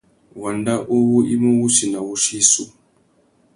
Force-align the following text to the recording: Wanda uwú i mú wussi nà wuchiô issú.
Wanda 0.41 0.73
uwú 0.95 1.15
i 1.33 1.35
mú 1.41 1.49
wussi 1.59 1.85
nà 1.91 1.99
wuchiô 2.05 2.35
issú. 2.43 2.63